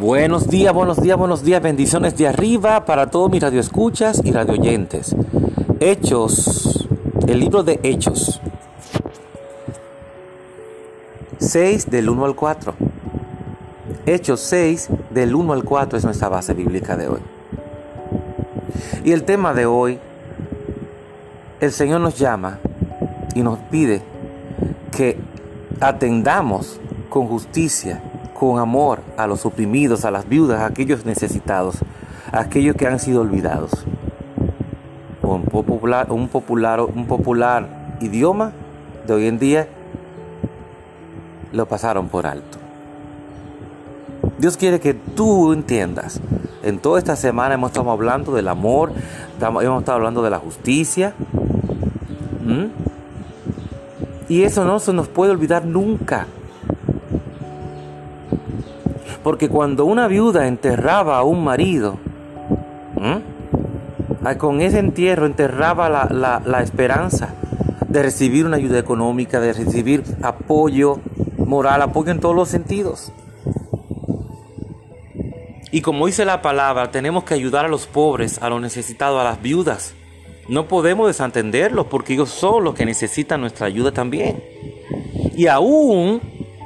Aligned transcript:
Buenos 0.00 0.48
días, 0.48 0.72
buenos 0.72 1.02
días, 1.02 1.18
buenos 1.18 1.44
días, 1.44 1.60
bendiciones 1.60 2.16
de 2.16 2.26
arriba 2.26 2.86
para 2.86 3.10
todos 3.10 3.30
mis 3.30 3.42
radioescuchas 3.42 4.22
y 4.24 4.32
radioyentes. 4.32 5.14
Hechos, 5.78 6.88
el 7.28 7.38
libro 7.38 7.62
de 7.62 7.78
Hechos. 7.82 8.40
6 11.36 11.90
del 11.90 12.08
1 12.08 12.24
al 12.24 12.34
4. 12.34 12.74
Hechos 14.06 14.40
6 14.40 14.88
del 15.10 15.34
1 15.34 15.52
al 15.52 15.64
4 15.64 15.98
es 15.98 16.04
nuestra 16.06 16.30
base 16.30 16.54
bíblica 16.54 16.96
de 16.96 17.08
hoy. 17.08 17.20
Y 19.04 19.12
el 19.12 19.24
tema 19.24 19.52
de 19.52 19.66
hoy, 19.66 19.98
el 21.60 21.72
Señor 21.72 22.00
nos 22.00 22.18
llama 22.18 22.58
y 23.34 23.42
nos 23.42 23.58
pide 23.58 24.00
que 24.96 25.18
atendamos 25.78 26.80
con 27.10 27.26
justicia 27.26 28.02
con 28.40 28.58
amor 28.58 29.00
a 29.18 29.26
los 29.26 29.44
oprimidos, 29.44 30.06
a 30.06 30.10
las 30.10 30.26
viudas, 30.26 30.62
a 30.62 30.64
aquellos 30.64 31.04
necesitados, 31.04 31.76
a 32.32 32.40
aquellos 32.40 32.74
que 32.74 32.86
han 32.86 32.98
sido 32.98 33.20
olvidados. 33.20 33.70
Un 35.22 35.42
popular, 35.42 36.10
un 36.10 36.26
popular, 37.06 37.68
idioma 38.00 38.52
de 39.06 39.12
hoy 39.12 39.26
en 39.26 39.38
día 39.38 39.68
lo 41.52 41.66
pasaron 41.66 42.08
por 42.08 42.26
alto. 42.26 42.56
Dios 44.38 44.56
quiere 44.56 44.80
que 44.80 44.94
tú 44.94 45.52
entiendas. 45.52 46.18
En 46.62 46.78
toda 46.78 46.98
esta 46.98 47.16
semana 47.16 47.56
hemos 47.56 47.72
estado 47.72 47.90
hablando 47.90 48.32
del 48.32 48.48
amor, 48.48 48.90
hemos 49.38 49.80
estado 49.80 49.98
hablando 49.98 50.22
de 50.22 50.30
la 50.30 50.38
justicia. 50.38 51.12
Y 54.30 54.44
eso 54.44 54.64
no 54.64 54.78
se 54.78 54.94
nos 54.94 55.08
puede 55.08 55.30
olvidar 55.30 55.66
nunca. 55.66 56.26
Porque 59.22 59.48
cuando 59.48 59.84
una 59.84 60.08
viuda 60.08 60.46
enterraba 60.46 61.18
a 61.18 61.24
un 61.24 61.44
marido, 61.44 61.98
con 64.38 64.60
ese 64.60 64.78
entierro 64.78 65.26
enterraba 65.26 65.88
la, 65.88 66.62
esperanza 66.62 67.34
de 67.88 68.02
recibir 68.02 68.46
una 68.46 68.56
ayuda 68.56 68.78
económica, 68.78 69.40
de 69.40 69.52
recibir 69.52 70.04
apoyo 70.22 71.00
moral, 71.38 71.82
apoyo 71.82 72.10
en 72.10 72.20
todos 72.20 72.34
los 72.34 72.48
sentidos. 72.48 73.12
Y 75.72 75.82
como 75.82 76.06
dice 76.06 76.24
la 76.24 76.42
palabra, 76.42 76.90
tenemos 76.90 77.24
que 77.24 77.34
ayudar 77.34 77.64
a 77.64 77.68
los 77.68 77.86
pobres, 77.86 78.42
a 78.42 78.48
los 78.48 78.60
necesitados, 78.60 79.20
a 79.20 79.24
las 79.24 79.40
viudas. 79.40 79.94
No 80.48 80.66
podemos 80.66 81.06
desentenderlos 81.06 81.86
porque 81.86 82.14
ellos 82.14 82.30
son 82.30 82.64
los 82.64 82.74
que 82.74 82.84
necesitan 82.84 83.40
nuestra 83.40 83.66
ayuda 83.66 83.92
también. 83.92 84.42
Y 85.36 85.46
aún 85.46 86.20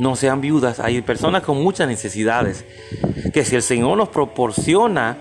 no 0.00 0.16
sean 0.16 0.40
viudas. 0.40 0.80
Hay 0.80 1.02
personas 1.02 1.42
con 1.42 1.62
muchas 1.62 1.86
necesidades. 1.86 2.64
Que 3.32 3.44
si 3.44 3.54
el 3.54 3.62
Señor 3.62 3.98
nos 3.98 4.08
proporciona 4.08 5.18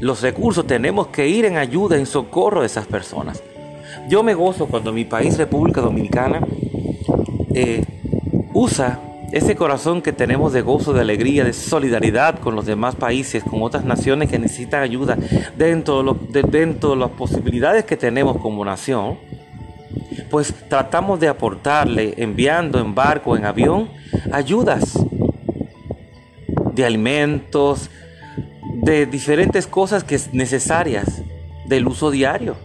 los 0.00 0.20
recursos, 0.20 0.66
tenemos 0.66 1.06
que 1.06 1.28
ir 1.28 1.44
en 1.44 1.56
ayuda, 1.56 1.96
en 1.96 2.04
socorro 2.04 2.60
de 2.60 2.66
esas 2.66 2.86
personas. 2.86 3.40
Yo 4.08 4.22
me 4.22 4.34
gozo 4.34 4.66
cuando 4.66 4.92
mi 4.92 5.04
país, 5.04 5.38
República 5.38 5.80
Dominicana, 5.80 6.40
eh, 7.54 7.84
usa 8.52 9.00
ese 9.30 9.54
corazón 9.54 10.02
que 10.02 10.12
tenemos 10.12 10.52
de 10.52 10.62
gozo, 10.62 10.92
de 10.92 11.02
alegría, 11.02 11.44
de 11.44 11.52
solidaridad 11.52 12.40
con 12.40 12.56
los 12.56 12.66
demás 12.66 12.96
países, 12.96 13.44
con 13.44 13.62
otras 13.62 13.84
naciones 13.84 14.28
que 14.28 14.38
necesitan 14.38 14.82
ayuda 14.82 15.16
dentro 15.56 16.02
dentro 16.30 16.90
de 16.90 16.96
las 16.96 17.10
posibilidades 17.10 17.84
que 17.84 17.96
tenemos 17.96 18.38
como 18.38 18.64
nación 18.64 19.18
pues 20.30 20.54
tratamos 20.68 21.20
de 21.20 21.28
aportarle, 21.28 22.14
enviando 22.16 22.78
en 22.78 22.94
barco, 22.94 23.36
en 23.36 23.44
avión, 23.44 23.90
ayudas 24.32 24.98
de 26.74 26.84
alimentos, 26.84 27.90
de 28.82 29.06
diferentes 29.06 29.66
cosas 29.66 30.04
que 30.04 30.14
es 30.14 30.32
necesarias 30.32 31.22
del 31.66 31.88
uso 31.88 32.10
diario. 32.10 32.56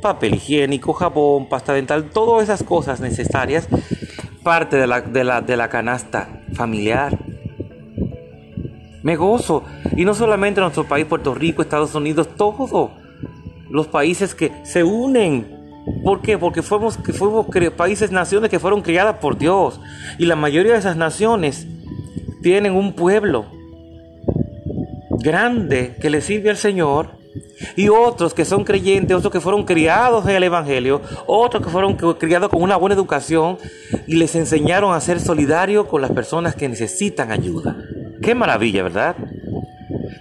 Papel 0.00 0.34
higiénico, 0.34 0.92
jabón, 0.92 1.48
pasta 1.48 1.72
dental, 1.72 2.10
todas 2.10 2.44
esas 2.44 2.62
cosas 2.62 3.00
necesarias, 3.00 3.68
parte 4.42 4.76
de 4.76 4.86
la, 4.86 5.00
de 5.00 5.24
la, 5.24 5.40
de 5.40 5.56
la 5.56 5.68
canasta 5.68 6.42
familiar. 6.54 7.18
Me 9.02 9.16
gozo. 9.16 9.64
Y 9.96 10.04
no 10.04 10.14
solamente 10.14 10.60
nuestro 10.60 10.84
país, 10.84 11.06
Puerto 11.06 11.34
Rico, 11.34 11.62
Estados 11.62 11.94
Unidos, 11.94 12.28
todos 12.36 12.90
los 13.70 13.86
países 13.88 14.34
que 14.34 14.52
se 14.64 14.84
unen 14.84 15.61
¿Por 16.04 16.20
qué? 16.20 16.38
Porque 16.38 16.62
fuimos, 16.62 16.98
fuimos 17.12 17.46
países, 17.76 18.10
naciones 18.10 18.50
que 18.50 18.58
fueron 18.58 18.82
criadas 18.82 19.16
por 19.18 19.38
Dios. 19.38 19.80
Y 20.18 20.26
la 20.26 20.36
mayoría 20.36 20.72
de 20.72 20.78
esas 20.78 20.96
naciones 20.96 21.66
tienen 22.42 22.74
un 22.74 22.94
pueblo 22.94 23.46
grande 25.22 25.96
que 26.00 26.10
le 26.10 26.20
sirve 26.20 26.50
al 26.50 26.56
Señor. 26.56 27.22
Y 27.76 27.88
otros 27.88 28.34
que 28.34 28.44
son 28.44 28.64
creyentes, 28.64 29.16
otros 29.16 29.32
que 29.32 29.40
fueron 29.40 29.64
criados 29.64 30.26
en 30.26 30.36
el 30.36 30.42
Evangelio, 30.42 31.00
otros 31.26 31.62
que 31.62 31.70
fueron 31.70 31.94
criados 31.94 32.50
con 32.50 32.60
una 32.60 32.76
buena 32.76 32.94
educación 32.94 33.56
y 34.06 34.16
les 34.16 34.34
enseñaron 34.34 34.92
a 34.92 35.00
ser 35.00 35.20
solidarios 35.20 35.86
con 35.86 36.02
las 36.02 36.10
personas 36.10 36.54
que 36.54 36.68
necesitan 36.68 37.30
ayuda. 37.30 37.76
Qué 38.20 38.34
maravilla, 38.34 38.82
¿verdad? 38.82 39.16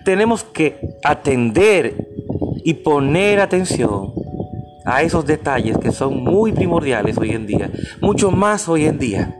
Tenemos 0.05 0.43
que 0.43 0.79
atender 1.03 2.07
y 2.63 2.75
poner 2.75 3.39
atención 3.39 4.10
a 4.85 5.01
esos 5.01 5.25
detalles 5.25 5.77
que 5.77 5.91
son 5.91 6.23
muy 6.23 6.51
primordiales 6.51 7.17
hoy 7.17 7.31
en 7.31 7.47
día, 7.47 7.69
mucho 8.01 8.31
más 8.31 8.67
hoy 8.67 8.85
en 8.85 8.97
día, 8.97 9.35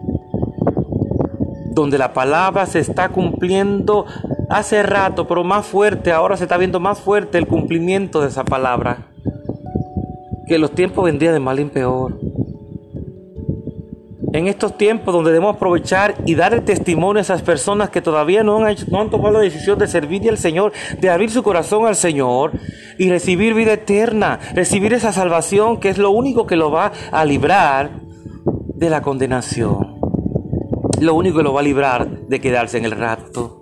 donde 1.72 1.98
la 1.98 2.14
palabra 2.14 2.66
se 2.66 2.80
está 2.80 3.10
cumpliendo 3.10 4.06
hace 4.50 4.84
rato, 4.84 5.28
pero 5.28 5.44
más 5.44 5.66
fuerte, 5.66 6.12
ahora 6.12 6.38
se 6.38 6.44
está 6.44 6.58
viendo 6.58 6.80
más 6.80 7.00
fuerte 7.00 7.38
el 7.38 7.48
cumplimiento 7.48 8.22
de 8.22 8.28
esa 8.28 8.44
palabra, 8.44 9.08
que 10.48 10.58
los 10.58 10.72
tiempos 10.72 11.06
vendrían 11.06 11.34
de 11.34 11.40
mal 11.40 11.60
en 11.60 11.70
peor 11.70 12.20
en 14.34 14.48
estos 14.48 14.78
tiempos 14.78 15.14
donde 15.14 15.32
debemos 15.32 15.56
aprovechar 15.56 16.16
y 16.26 16.36
dar 16.36 16.54
el 16.54 16.64
testimonio 16.64 17.20
a 17.20 17.22
esas 17.22 17.42
personas 17.42 17.90
que 17.90 18.02
todavía 18.02 18.44
no 18.44 18.66
han, 18.66 19.10
tomado 19.10 19.32
la 19.32 19.40
decisión 19.40 19.78
de 19.78 19.88
servir 19.88 20.30
al 20.30 20.38
Señor, 20.38 20.72
de 21.00 21.10
abrir 21.10 21.30
su 21.30 21.44
corazón 21.44 21.86
al 21.86 21.96
Señor 21.96 22.54
y 22.98 23.10
recibir 23.10 23.54
vida 23.54 23.74
eterna, 23.74 24.40
recibir 24.54 24.94
esa 24.94 25.12
salvación 25.12 25.80
que 25.80 25.90
es 25.90 25.98
lo 25.98 26.12
único 26.12 26.46
que 26.46 26.56
lo 26.56 26.72
va 26.72 26.92
a 27.12 27.26
librar 27.26 28.02
de 28.76 28.90
la 28.90 29.02
condenación, 29.02 30.00
lo 31.00 31.14
único 31.14 31.38
que 31.38 31.44
lo 31.44 31.54
va 31.54 31.60
a 31.60 31.64
librar 31.64 32.08
de 32.28 32.40
quedarse 32.40 32.78
en 32.78 32.86
el 32.86 32.92
rapto. 32.92 33.58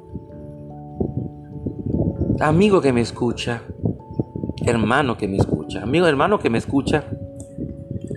Amigo 2.39 2.79
que 2.79 2.93
me 2.93 3.01
escucha, 3.01 3.63
hermano 4.65 5.17
que 5.17 5.27
me 5.27 5.37
escucha, 5.37 5.81
amigo 5.81 6.05
hermano 6.07 6.39
que 6.39 6.49
me 6.49 6.57
escucha, 6.57 7.03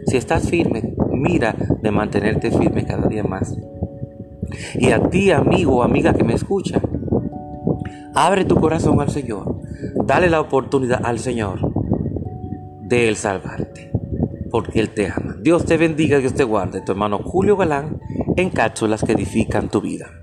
si 0.06 0.16
estás 0.16 0.48
firme, 0.48 0.94
mira 1.22 1.54
de 1.80 1.90
mantenerte 1.90 2.50
firme 2.50 2.84
cada 2.84 3.08
día 3.08 3.22
más. 3.22 3.56
Y 4.74 4.90
a 4.90 5.08
ti, 5.08 5.30
amigo 5.30 5.76
o 5.76 5.82
amiga 5.82 6.12
que 6.12 6.24
me 6.24 6.34
escucha, 6.34 6.80
abre 8.14 8.44
tu 8.44 8.56
corazón 8.56 9.00
al 9.00 9.10
Señor. 9.10 9.60
Dale 10.04 10.28
la 10.28 10.40
oportunidad 10.40 11.00
al 11.04 11.18
Señor 11.18 11.60
de 12.82 13.14
salvarte, 13.14 13.90
porque 14.50 14.80
Él 14.80 14.90
te 14.90 15.08
ama. 15.08 15.36
Dios 15.40 15.64
te 15.64 15.76
bendiga, 15.76 16.18
Dios 16.18 16.34
te 16.34 16.44
guarde. 16.44 16.82
Tu 16.82 16.92
hermano 16.92 17.18
Julio 17.18 17.56
Galán 17.56 18.00
en 18.36 18.50
cápsulas 18.50 19.02
que 19.02 19.12
edifican 19.12 19.68
tu 19.68 19.80
vida. 19.80 20.21